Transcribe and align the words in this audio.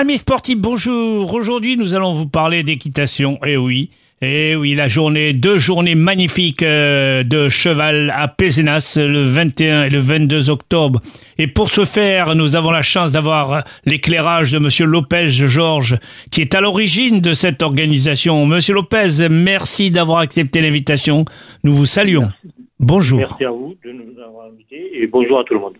Amis 0.00 0.16
sportifs, 0.16 0.56
bonjour. 0.56 1.34
Aujourd'hui, 1.34 1.76
nous 1.76 1.94
allons 1.94 2.14
vous 2.14 2.26
parler 2.26 2.62
d'équitation. 2.62 3.38
Eh 3.44 3.58
oui, 3.58 3.90
eh 4.22 4.56
oui, 4.56 4.72
la 4.72 4.88
journée, 4.88 5.34
deux 5.34 5.58
journées 5.58 5.94
magnifiques 5.94 6.62
euh, 6.62 7.22
de 7.22 7.50
cheval 7.50 8.10
à 8.16 8.26
Pézenas 8.26 8.96
le 8.96 9.24
21 9.24 9.84
et 9.84 9.90
le 9.90 9.98
22 9.98 10.48
octobre. 10.48 11.02
Et 11.36 11.48
pour 11.48 11.68
ce 11.68 11.84
faire, 11.84 12.34
nous 12.34 12.56
avons 12.56 12.70
la 12.70 12.80
chance 12.80 13.12
d'avoir 13.12 13.62
l'éclairage 13.84 14.52
de 14.52 14.58
Monsieur 14.58 14.86
Lopez 14.86 15.28
Georges, 15.28 15.98
qui 16.30 16.40
est 16.40 16.54
à 16.54 16.62
l'origine 16.62 17.20
de 17.20 17.34
cette 17.34 17.62
organisation. 17.62 18.46
Monsieur 18.46 18.72
Lopez, 18.72 19.28
merci 19.28 19.90
d'avoir 19.90 20.20
accepté 20.20 20.62
l'invitation. 20.62 21.26
Nous 21.62 21.74
vous 21.74 21.84
saluons. 21.84 22.30
Bonjour. 22.78 23.18
Merci 23.18 23.44
à 23.44 23.50
vous 23.50 23.74
de 23.84 23.92
nous 23.92 24.18
avoir 24.18 24.46
invités 24.46 24.92
et 24.94 25.06
bonjour 25.06 25.40
à 25.40 25.44
tout 25.44 25.52
le 25.52 25.60
monde. 25.60 25.74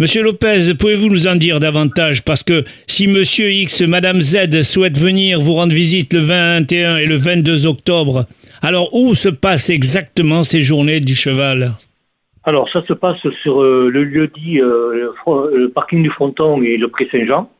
Monsieur 0.00 0.22
Lopez, 0.22 0.72
pouvez-vous 0.78 1.10
nous 1.10 1.26
en 1.26 1.36
dire 1.36 1.60
davantage? 1.60 2.24
Parce 2.24 2.42
que 2.42 2.64
si 2.86 3.06
Monsieur 3.06 3.50
X, 3.50 3.82
Madame 3.82 4.22
Z 4.22 4.62
souhaitent 4.62 4.96
venir 4.96 5.42
vous 5.42 5.52
rendre 5.52 5.74
visite 5.74 6.14
le 6.14 6.20
21 6.20 6.96
et 6.96 7.04
le 7.04 7.16
22 7.16 7.66
octobre, 7.66 8.24
alors 8.62 8.94
où 8.94 9.14
se 9.14 9.28
passent 9.28 9.68
exactement 9.68 10.42
ces 10.42 10.62
journées 10.62 11.00
du 11.00 11.14
cheval? 11.14 11.72
Alors 12.44 12.66
ça 12.70 12.82
se 12.88 12.94
passe 12.94 13.18
sur 13.42 13.60
euh, 13.60 13.90
le 13.92 14.04
lieu 14.04 14.28
dit 14.28 14.58
euh, 14.58 15.12
le, 15.52 15.68
parking 15.68 16.02
du 16.02 16.08
Fronton 16.08 16.62
et 16.62 16.78
le 16.78 16.88
Pré 16.88 17.06
Saint-Jean. 17.12 17.50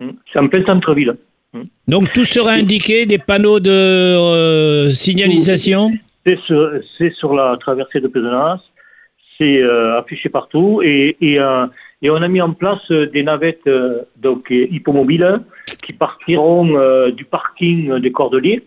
Hmm. 0.00 0.12
C'est 0.32 0.40
en 0.40 0.48
plein 0.48 0.64
centre-ville. 0.64 1.16
Hmm. 1.52 1.64
Donc 1.86 2.10
tout 2.14 2.24
sera 2.24 2.52
indiqué, 2.52 3.04
des 3.04 3.18
panneaux 3.18 3.60
de 3.60 3.70
euh, 3.70 4.88
signalisation? 4.88 5.90
C'est 6.24 6.38
sur, 7.12 7.34
la 7.34 7.58
traversée 7.60 8.00
de 8.00 8.08
Pézenas, 8.08 8.60
c'est 9.36 9.62
affiché 9.62 10.30
partout 10.30 10.80
et, 10.82 11.16
et 11.20 11.38
et 12.02 12.10
on 12.10 12.16
a 12.16 12.28
mis 12.28 12.40
en 12.40 12.52
place 12.52 12.80
euh, 12.90 13.06
des 13.06 13.22
navettes 13.22 13.66
euh, 13.66 14.02
donc 14.16 14.50
euh, 14.50 14.66
hippomobiles 14.70 15.40
qui 15.86 15.92
partiront 15.92 17.10
du 17.10 17.24
parking 17.24 17.98
des 17.98 18.12
Cordeliers 18.12 18.62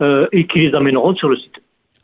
et 0.00 0.46
qui 0.46 0.58
les 0.60 0.74
amèneront 0.74 1.14
sur 1.14 1.28
le 1.28 1.36
site. 1.36 1.52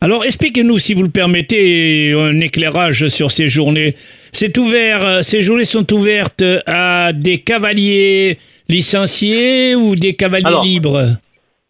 Alors 0.01 0.25
expliquez-nous, 0.25 0.79
si 0.79 0.93
vous 0.95 1.03
le 1.03 1.09
permettez, 1.09 2.13
un 2.13 2.39
éclairage 2.41 3.09
sur 3.09 3.31
ces 3.31 3.49
journées. 3.49 3.95
C'est 4.31 4.57
ouvert, 4.59 5.25
ces 5.25 5.41
journées 5.41 5.65
sont 5.65 5.91
ouvertes 5.93 6.45
à 6.67 7.13
des 7.15 7.39
cavaliers 7.39 8.39
licenciés 8.69 9.75
ou 9.75 9.97
des 9.97 10.15
cavaliers 10.15 10.61
libres 10.63 11.17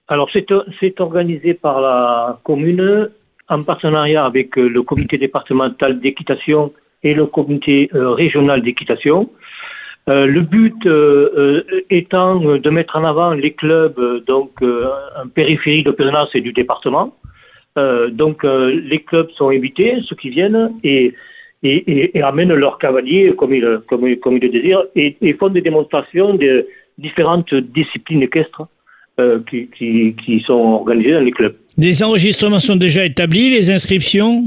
Alors 0.09 0.29
c'est 0.33 1.01
organisé 1.01 1.55
par 1.55 1.81
la 1.81 2.41
commune 2.43 3.11
en 3.49 3.63
partenariat 3.63 4.25
avec 4.25 4.57
le 4.57 4.83
comité 4.83 5.19
départemental 5.19 6.01
d'équitation 6.01 6.73
et 7.03 7.15
le 7.15 7.27
comité 7.27 7.91
euh, 7.95 8.11
régional 8.11 8.63
d'équitation. 8.63 9.31
Euh, 10.09 10.27
le 10.27 10.41
but 10.41 10.85
euh, 10.87 11.63
étant 11.91 12.37
de 12.37 12.71
mettre 12.71 12.97
en 12.97 13.05
avant 13.05 13.33
les 13.33 13.53
clubs 13.53 14.01
donc 14.27 14.51
en 14.63 15.29
périphérie 15.29 15.85
de 15.85 15.93
Pézenas 15.93 16.29
et 16.35 16.41
du 16.41 16.53
département. 16.53 17.15
donc 18.23 18.45
les 18.45 19.01
clubs 19.09 19.31
sont 19.39 19.51
invités, 19.51 19.91
ceux 20.07 20.17
qui 20.17 20.31
viennent, 20.31 20.73
et, 20.83 21.15
amènent 22.23 22.55
leurs 22.65 22.79
cavaliers 22.79 23.33
comme 23.39 23.55
ils, 23.55 23.63
le 23.63 24.49
désirent, 24.49 24.85
et, 24.97 25.33
font 25.39 25.49
des 25.49 25.63
démonstrations 25.63 26.35
de 26.35 26.67
différentes 26.99 27.55
disciplines 27.55 28.23
équestres 28.23 28.65
qui 29.49 30.45
sont 30.45 30.65
organisées 30.81 31.13
dans 31.13 31.27
les 31.29 31.37
clubs. 31.39 31.57
Les 31.79 32.03
enregistrements 32.03 32.61
sont 32.61 32.77
déjà 32.77 33.05
établis, 33.05 33.49
les 33.51 33.71
inscriptions? 33.71 34.45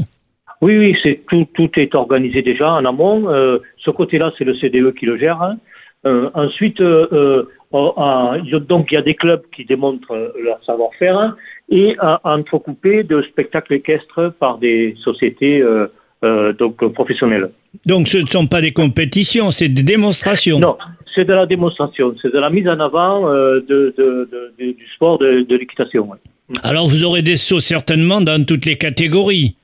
Oui, 0.61 0.77
oui, 0.77 0.97
c'est 1.03 1.21
tout, 1.29 1.47
tout 1.53 1.69
est 1.77 1.93
organisé 1.95 2.41
déjà 2.41 2.71
en 2.71 2.85
amont. 2.85 3.29
Euh, 3.29 3.59
ce 3.77 3.91
côté-là, 3.91 4.31
c'est 4.37 4.43
le 4.43 4.55
CDE 4.55 4.93
qui 4.93 5.05
le 5.05 5.17
gère. 5.17 5.41
Hein. 5.41 5.57
Euh, 6.05 6.29
ensuite, 6.33 6.79
euh, 6.81 7.45
donc 7.71 8.87
il 8.91 8.95
y 8.95 8.97
a 8.97 9.01
des 9.01 9.15
clubs 9.15 9.41
qui 9.53 9.65
démontrent 9.65 10.33
leur 10.41 10.63
savoir-faire 10.63 11.17
hein, 11.17 11.35
et 11.69 11.97
entrecoupés 12.23 13.03
de 13.03 13.21
spectacles 13.23 13.73
équestres 13.73 14.31
par 14.39 14.59
des 14.59 14.95
sociétés 15.03 15.61
donc 16.21 16.87
professionnelles. 16.93 17.49
Donc 17.85 18.07
ce 18.07 18.19
ne 18.19 18.27
sont 18.27 18.47
pas 18.47 18.61
des 18.61 18.71
compétitions, 18.71 19.51
c'est 19.51 19.67
des 19.67 19.83
démonstrations. 19.83 20.59
Non, 20.59 20.77
c'est 21.13 21.25
de 21.25 21.33
la 21.33 21.45
démonstration, 21.45 22.15
c'est 22.21 22.31
de 22.31 22.39
la 22.39 22.49
mise 22.49 22.67
en 22.69 22.79
avant 22.79 23.29
de, 23.29 23.93
du 24.57 24.87
sport 24.95 25.17
de, 25.17 25.45
l'équitation. 25.49 26.07
Alors 26.63 26.87
vous 26.87 27.03
aurez 27.03 27.23
des 27.23 27.35
sauts 27.35 27.59
certainement 27.59 28.21
dans 28.21 28.41
toutes 28.45 28.65
les 28.65 28.77
catégories. 28.77 29.57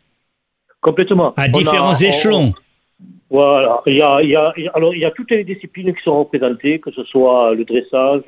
Complètement. 0.81 1.33
À 1.37 1.47
différents 1.47 1.95
échelons. 1.95 2.53
voilà. 3.29 3.81
Il 3.85 3.95
y, 3.95 4.01
a, 4.01 4.21
il, 4.21 4.29
y 4.29 4.35
a, 4.35 4.53
alors, 4.73 4.93
il 4.93 5.01
y 5.01 5.05
a 5.05 5.11
toutes 5.11 5.31
les 5.31 5.43
disciplines 5.43 5.93
qui 5.93 6.03
sont 6.03 6.19
représentées, 6.19 6.79
que 6.79 6.91
ce 6.91 7.03
soit 7.05 7.53
le 7.53 7.63
dressage, 7.65 8.23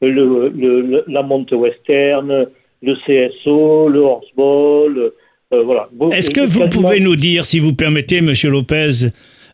le, 0.00 0.48
le, 0.48 1.04
la 1.06 1.22
monte 1.22 1.52
western, 1.52 2.46
le 2.82 2.94
CSO, 3.06 3.88
le 3.88 4.00
horseball. 4.00 5.12
Euh, 5.52 5.62
voilà. 5.62 5.88
Est-ce 6.12 6.30
que 6.30 6.40
vous 6.40 6.68
pouvez 6.68 7.00
nous 7.00 7.16
dire, 7.16 7.44
si 7.44 7.58
vous 7.60 7.74
permettez, 7.74 8.20
Monsieur 8.20 8.50
Lopez, 8.50 9.10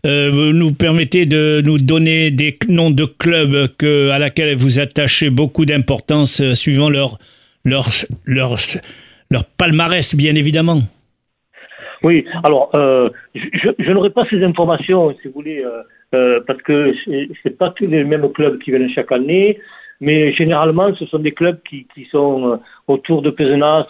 euh, 0.06 0.30
vous 0.32 0.52
nous 0.52 0.72
permettez 0.72 1.26
de 1.26 1.62
nous 1.64 1.78
donner 1.78 2.30
des 2.30 2.56
noms 2.68 2.90
de 2.90 3.04
clubs 3.04 3.68
que, 3.76 4.10
à 4.10 4.18
laquelle 4.18 4.56
vous 4.56 4.78
attachez 4.78 5.30
beaucoup 5.30 5.66
d'importance, 5.66 6.40
euh, 6.40 6.54
suivant 6.54 6.88
leur, 6.88 7.18
leur, 7.64 7.88
leur, 8.24 8.56
leur 9.30 9.44
palmarès, 9.44 10.14
bien 10.14 10.34
évidemment? 10.36 10.82
Oui, 12.02 12.24
alors 12.44 12.70
euh, 12.74 13.10
je, 13.34 13.92
n'aurai 13.92 14.10
pas 14.10 14.24
ces 14.30 14.42
informations, 14.42 15.14
si 15.20 15.28
vous 15.28 15.34
voulez, 15.34 15.62
euh, 15.62 15.82
euh, 16.14 16.40
parce 16.46 16.62
que 16.62 16.94
c'est 17.42 17.58
pas 17.58 17.70
tous 17.70 17.86
les 17.86 18.04
mêmes 18.04 18.30
clubs 18.32 18.58
qui 18.58 18.70
viennent 18.70 18.88
chaque 18.90 19.12
année, 19.12 19.58
mais 20.00 20.32
généralement 20.32 20.94
ce 20.94 21.04
sont 21.06 21.18
des 21.18 21.32
clubs 21.32 21.60
qui, 21.62 21.86
sont 22.10 22.58
autour 22.88 23.20
de 23.20 23.30
Pézenas 23.30 23.86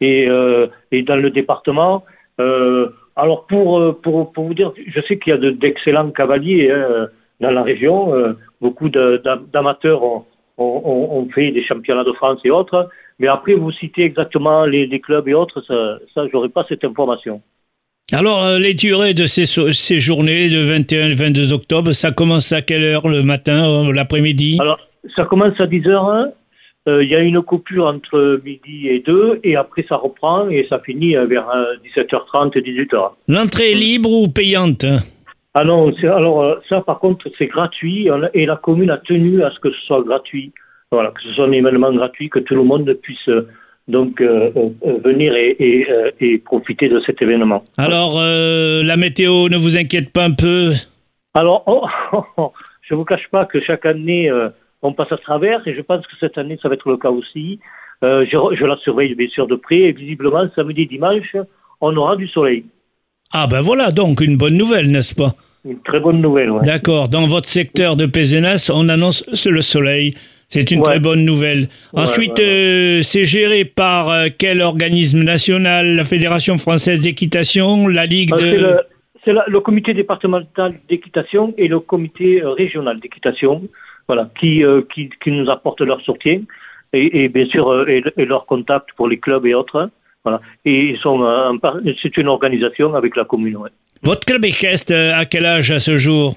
et, 0.00 0.26
dans 0.26 1.16
le 1.16 1.30
département. 1.30 2.04
alors 2.38 3.46
pour, 3.46 4.00
pour, 4.00 4.32
pour 4.32 4.44
vous 4.44 4.54
dire, 4.54 4.72
je 4.86 5.00
sais 5.02 5.18
qu'il 5.18 5.34
y 5.34 5.36
a 5.36 5.50
d'excellents 5.50 6.10
cavaliers 6.10 6.70
hein, 6.70 7.08
dans 7.40 7.50
la 7.50 7.62
région, 7.62 8.34
beaucoup 8.62 8.88
d'amateurs 8.88 10.02
ont, 10.02 10.24
ont, 10.56 11.28
fait 11.34 11.50
des 11.50 11.62
championnats 11.62 12.04
de 12.04 12.12
France 12.12 12.40
et 12.44 12.50
autres. 12.50 12.88
Mais 13.18 13.28
après, 13.28 13.54
vous 13.54 13.72
citez 13.72 14.02
exactement 14.02 14.64
les, 14.64 15.00
clubs 15.00 15.28
et 15.28 15.34
autres, 15.34 15.62
ça, 15.66 15.98
ça 16.14 16.26
j'aurais 16.30 16.48
pas 16.48 16.64
cette 16.68 16.84
information. 16.84 17.40
Alors, 18.12 18.44
euh, 18.44 18.58
les 18.58 18.74
durées 18.74 19.14
de 19.14 19.26
ces, 19.26 19.46
ces 19.46 20.00
journées 20.00 20.50
de 20.50 20.58
21 20.58 21.08
et 21.08 21.14
22 21.14 21.54
octobre, 21.54 21.92
ça 21.92 22.10
commence 22.10 22.52
à 22.52 22.60
quelle 22.60 22.84
heure 22.84 23.08
le 23.08 23.22
matin, 23.22 23.66
euh, 23.66 23.92
l'après-midi? 23.92 24.58
Alors, 24.60 24.78
ça 25.16 25.24
commence 25.24 25.58
à 25.58 25.66
10 25.66 25.86
heures. 25.86 26.04
Hein. 26.04 26.28
Euh, 26.88 27.02
il 27.02 27.08
y 27.08 27.14
a 27.14 27.20
une 27.20 27.40
coupure 27.40 27.86
entre 27.86 28.40
midi 28.44 28.88
et 28.88 29.00
2 29.00 29.40
et 29.44 29.56
après 29.56 29.86
ça 29.88 29.96
reprend 29.96 30.48
et 30.48 30.66
ça 30.68 30.80
finit 30.80 31.14
vers 31.14 31.46
17h30 31.96 32.58
et 32.58 32.60
18h. 32.60 33.12
L'entrée 33.28 33.70
est 33.70 33.76
libre 33.76 34.10
ou 34.10 34.26
payante 34.26 34.84
Ah 35.54 35.62
non, 35.62 35.92
alors 36.02 36.56
ça 36.68 36.80
par 36.80 36.98
contre 36.98 37.30
c'est 37.38 37.46
gratuit 37.46 38.08
et 38.34 38.46
la 38.46 38.56
commune 38.56 38.90
a 38.90 38.98
tenu 38.98 39.44
à 39.44 39.52
ce 39.52 39.60
que 39.60 39.70
ce 39.70 39.80
soit 39.86 40.02
gratuit. 40.02 40.52
Voilà, 40.92 41.10
que 41.10 41.22
ce 41.22 41.32
soit 41.32 41.46
un 41.46 41.52
événement 41.52 41.90
gratuit, 41.90 42.28
que 42.28 42.38
tout 42.38 42.54
le 42.54 42.64
monde 42.64 42.92
puisse 43.02 43.26
euh, 43.28 43.48
donc 43.88 44.20
euh, 44.20 44.50
euh, 44.54 44.98
venir 45.02 45.34
et, 45.34 46.38
profiter 46.44 46.90
de 46.90 47.00
cet 47.00 47.22
événement. 47.22 47.64
Alors, 47.78 48.20
la 48.20 48.96
météo 48.98 49.48
ne 49.48 49.56
vous 49.56 49.78
inquiète 49.78 50.12
pas 50.12 50.24
un 50.26 50.32
peu? 50.32 50.72
Alors, 51.32 51.64
oh, 51.66 51.86
je 52.82 52.94
ne 52.94 52.98
vous 52.98 53.06
cache 53.06 53.26
pas 53.30 53.46
que 53.46 53.60
chaque 53.62 53.86
année, 53.86 54.30
on 54.82 54.92
passe 54.92 55.12
à 55.12 55.16
travers, 55.16 55.66
et 55.66 55.74
je 55.74 55.80
pense 55.80 56.06
que 56.06 56.12
cette 56.20 56.36
année, 56.36 56.58
ça 56.60 56.68
va 56.68 56.74
être 56.74 56.88
le 56.88 56.98
cas 56.98 57.10
aussi. 57.10 57.58
Je, 58.02 58.26
je, 58.58 58.64
la 58.64 58.76
surveille 58.76 59.14
bien 59.14 59.28
sûr 59.28 59.46
de 59.46 59.56
près, 59.56 59.80
et 59.80 59.92
visiblement, 59.92 60.46
samedi, 60.54 60.86
dimanche, 60.86 61.36
on 61.80 61.96
aura 61.96 62.16
du 62.16 62.28
soleil. 62.28 62.66
Ah 63.32 63.46
ben 63.46 63.62
voilà, 63.62 63.92
donc 63.92 64.20
une 64.20 64.36
bonne 64.36 64.58
nouvelle, 64.58 64.90
n'est-ce 64.90 65.14
pas? 65.14 65.34
Une 65.64 65.80
très 65.80 66.00
bonne 66.00 66.20
nouvelle, 66.20 66.50
oui. 66.50 66.60
D'accord, 66.66 67.08
dans 67.08 67.26
votre 67.26 67.48
secteur 67.48 67.96
de 67.96 68.04
Pézenas, 68.04 68.70
on 68.74 68.90
annonce 68.90 69.24
le 69.46 69.62
soleil. 69.62 70.14
C'est 70.52 70.70
une 70.70 70.82
très 70.82 71.00
bonne 71.00 71.24
nouvelle. 71.24 71.68
Ensuite, 71.94 72.38
euh, 72.38 73.00
c'est 73.00 73.24
géré 73.24 73.64
par 73.64 74.10
euh, 74.10 74.26
quel 74.36 74.60
organisme 74.60 75.22
national? 75.22 75.96
La 75.96 76.04
Fédération 76.04 76.58
française 76.58 77.00
d'équitation 77.00 77.88
La 77.88 78.04
Ligue 78.04 78.34
de... 78.34 78.76
C'est 79.24 79.32
le, 79.32 79.60
comité 79.60 79.94
départemental 79.94 80.74
d'équitation 80.90 81.54
et 81.56 81.68
le 81.68 81.80
comité 81.80 82.42
euh, 82.42 82.50
régional 82.50 83.00
d'équitation 83.00 83.62
voilà, 84.06 84.28
qui, 84.38 84.62
qui, 84.92 85.08
qui, 85.22 85.30
nous 85.30 85.48
apportent 85.48 85.80
leur 85.80 86.02
soutien 86.02 86.42
et, 86.92 87.24
et 87.24 87.28
bien 87.30 87.46
sûr 87.46 87.88
et, 87.88 88.02
leur 88.18 88.44
contact 88.44 88.90
pour 88.94 89.08
les 89.08 89.18
clubs 89.18 89.46
et 89.46 89.54
autres. 89.54 89.88
Voilà. 90.22 90.42
Et 90.66 90.90
ils 90.90 90.98
sont 90.98 91.58
c'est 92.02 92.16
une 92.18 92.28
organisation 92.28 92.94
avec 92.94 93.16
la 93.16 93.24
commune. 93.24 93.56
Votre 94.02 94.26
club 94.26 94.44
équestre, 94.44 94.92
à 94.92 95.24
quel 95.24 95.46
âge 95.46 95.70
à 95.70 95.80
ce 95.80 95.96
jour? 95.96 96.34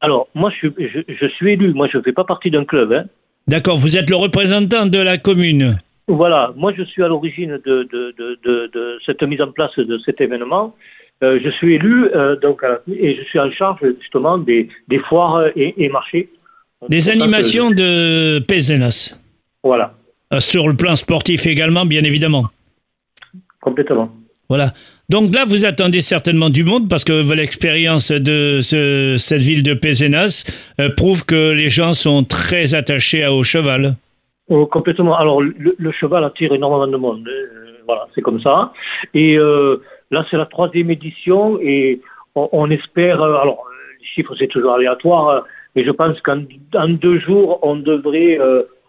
Alors, 0.00 0.28
moi, 0.36 0.52
je, 0.62 0.68
je, 0.78 1.00
je, 1.08 1.26
suis 1.26 1.54
élu. 1.54 1.72
Moi, 1.72 1.88
je 1.92 1.98
ne 1.98 2.02
fais 2.04 2.12
pas 2.12 2.22
partie 2.22 2.52
d'un 2.52 2.64
club. 2.64 2.92
Hein. 2.92 3.06
D'accord, 3.48 3.78
vous 3.78 3.96
et 3.96 4.10
le 4.10 4.16
représentant 4.16 4.84
de 4.84 4.98
la 4.98 5.16
commune. 5.16 5.78
Voilà, 6.06 6.52
moi 6.56 6.72
je 6.76 6.82
suis 6.82 7.02
à 7.02 7.08
l'origine 7.08 7.58
de, 7.64 7.88
de, 7.90 8.98
cette 9.04 9.22
mise 9.22 9.40
en 9.40 9.50
place 9.52 9.76
de 9.78 9.98
cet 9.98 10.20
événement. 10.20 10.74
Euh, 11.22 11.40
je 11.42 11.50
suis 11.50 11.74
élu 11.74 12.08
euh, 12.14 12.36
donc 12.36 12.62
et 12.92 13.16
je 13.16 13.22
suis 13.24 13.40
en 13.40 13.50
charge 13.50 13.80
justement 14.00 14.38
des, 14.38 14.68
foires 15.08 15.46
et, 15.56 15.88
marchés 15.88 16.28
Des 16.88 17.08
animations 17.08 17.70
de 17.70 18.38
Pézenas. 18.38 19.16
Voilà. 19.64 19.94
Euh, 20.32 20.40
Sur 20.40 20.68
le 20.68 20.74
plan 20.74 20.94
sportif 20.94 21.46
également, 21.46 21.86
bien 21.86 22.04
évidemment. 22.04 22.44
Complètement. 23.60 24.12
Voilà. 24.48 24.72
Donc 25.10 25.34
là, 25.34 25.44
vous 25.46 25.64
attendez 25.64 26.00
certainement 26.00 26.50
du 26.50 26.64
monde 26.64 26.88
parce 26.88 27.04
que 27.04 27.32
l'expérience 27.34 28.10
de 28.10 28.60
ce- 28.62 29.16
cette 29.18 29.40
ville 29.42 29.62
de 29.62 29.74
Pézenas 29.74 30.44
euh, 30.80 30.88
prouve 30.94 31.24
que 31.24 31.52
les 31.52 31.68
gens 31.70 31.92
sont 31.94 32.24
très 32.24 32.74
attachés 32.74 33.22
à- 33.24 33.32
au 33.32 33.42
cheval. 33.42 33.96
Oh, 34.48 34.66
complètement. 34.66 35.16
Alors, 35.18 35.42
le, 35.42 35.74
le 35.78 35.92
cheval 35.92 36.24
attire 36.24 36.52
énormément 36.54 36.86
de 36.86 36.96
monde. 36.96 37.28
Euh, 37.28 37.72
voilà, 37.86 38.06
c'est 38.14 38.22
comme 38.22 38.40
ça. 38.40 38.72
Et 39.14 39.36
euh, 39.38 39.82
là, 40.10 40.24
c'est 40.30 40.36
la 40.38 40.46
troisième 40.46 40.90
édition 40.90 41.58
et 41.60 42.00
on, 42.34 42.48
on 42.52 42.70
espère. 42.70 43.22
alors, 43.22 43.64
les 44.00 44.06
chiffres, 44.06 44.34
c'est 44.38 44.46
toujours 44.48 44.72
aléatoire, 44.72 45.44
mais 45.76 45.84
je 45.84 45.90
pense 45.90 46.18
qu'en 46.22 46.42
en 46.74 46.88
deux 46.88 47.18
jours, 47.20 47.58
on 47.62 47.76
devrait, 47.76 48.38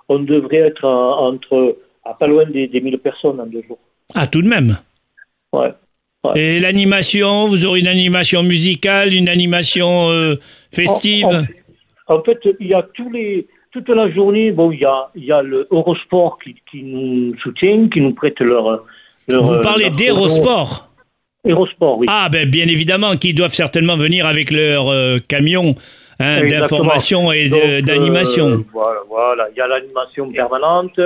on 0.08 0.20
devrait 0.20 0.58
être 0.72 0.86
à- 0.86 1.18
entre 1.22 1.78
à 2.06 2.14
pas 2.14 2.28
loin 2.28 2.46
des, 2.46 2.68
des 2.68 2.80
1000 2.80 2.98
personnes 3.00 3.40
en 3.42 3.46
deux 3.46 3.64
jours. 3.68 3.80
Ah, 4.16 4.28
tout 4.28 4.42
de 4.42 4.48
même. 4.48 4.78
Ouais. 5.54 5.72
Et 6.36 6.60
l'animation, 6.60 7.48
vous 7.48 7.66
aurez 7.66 7.80
une 7.80 7.88
animation 7.88 8.44
musicale, 8.44 9.14
une 9.14 9.30
animation 9.30 10.10
euh, 10.10 10.36
festive? 10.72 11.26
En, 12.08 12.16
en 12.16 12.24
fait, 12.24 12.40
il 12.60 12.68
y 12.68 12.74
a 12.74 12.84
tous 12.94 13.10
les, 13.10 13.48
toute 13.72 13.88
la 13.90 14.12
journée, 14.12 14.52
bon, 14.52 14.72
il 14.72 14.80
y 14.82 14.86
a, 14.86 15.10
il 15.16 15.24
y 15.26 15.32
a 15.32 15.42
le 15.42 15.68
Eurosport 15.72 16.38
qui, 16.44 16.56
qui 16.70 16.84
nous 16.84 17.38
soutient, 17.40 17.88
qui 17.88 18.02
nous 18.02 18.14
prête 18.14 18.40
leur. 18.42 18.84
leur 19.30 19.44
Vous 19.44 19.62
parlez 19.62 19.86
leur- 19.86 19.96
d'Aérosport 19.96 20.90
Aérosport, 21.46 21.98
oui. 22.00 22.06
Ah, 22.10 22.28
ben 22.30 22.50
bien 22.50 22.68
évidemment, 22.68 23.16
qui 23.16 23.34
doivent 23.34 23.54
certainement 23.54 23.96
venir 23.96 24.26
avec 24.26 24.52
leur 24.52 24.90
euh, 24.90 25.20
camion 25.26 25.74
hein, 26.20 26.46
d'information 26.46 27.32
et 27.32 27.50
euh, 27.54 27.82
d'animation. 27.82 28.66
voilà, 28.74 29.00
voilà, 29.08 29.48
il 29.54 29.58
y 29.58 29.62
a 29.62 29.68
l'animation 29.68 30.30
permanente 30.34 31.00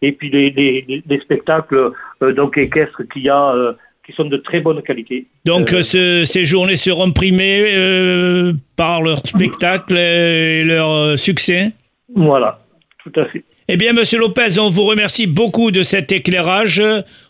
et 0.00 0.12
puis 0.12 0.30
les, 0.30 0.50
les, 0.50 0.84
les- 0.86 1.02
les 1.04 1.20
spectacles 1.20 1.90
euh, 2.22 2.32
donc 2.32 2.56
équestres 2.56 3.02
qu'il 3.12 3.22
y 3.24 3.28
a, 3.28 3.50
euh, 3.52 3.72
qui 4.10 4.16
sont 4.16 4.24
de 4.24 4.36
très 4.36 4.60
bonne 4.60 4.82
qualité. 4.82 5.26
Donc 5.44 5.72
Euh, 5.72 5.82
ce- 5.82 6.24
ces 6.24 6.44
journées 6.44 6.76
seront 6.76 7.12
primées 7.12 7.64
euh, 7.74 8.52
par 8.76 9.02
leur 9.02 9.18
spectacle 9.26 9.96
et 9.96 10.64
leur 10.64 10.90
euh, 10.90 11.16
succès? 11.16 11.70
Voilà, 12.14 12.60
tout 13.02 13.12
à 13.20 13.24
fait. 13.26 13.44
Eh 13.68 13.76
bien, 13.76 13.92
Monsieur 13.92 14.18
Lopez, 14.18 14.58
on 14.58 14.68
vous 14.70 14.84
remercie 14.84 15.26
beaucoup 15.28 15.70
de 15.70 15.82
cet 15.84 16.10
éclairage. 16.10 16.82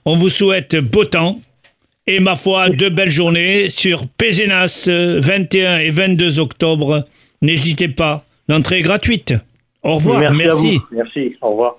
On 0.06 0.16
vous 0.16 0.30
souhaite 0.30 0.76
beau 0.76 1.04
temps. 1.04 1.40
Et 2.06 2.18
ma 2.18 2.34
foi, 2.34 2.70
de 2.70 2.88
belles 2.88 3.10
journées 3.10 3.68
sur 3.68 4.06
Pézenas, 4.08 4.86
euh, 4.88 5.20
21 5.22 5.78
et 5.80 5.90
22 5.90 6.40
octobre. 6.40 7.04
N'hésitez 7.42 7.88
pas. 7.88 8.24
L'entrée 8.48 8.78
est 8.78 8.82
gratuite. 8.82 9.34
Au 9.82 9.94
revoir. 9.96 10.32
Merci. 10.32 10.80
Merci. 10.92 11.36
Au 11.42 11.50
revoir. 11.50 11.76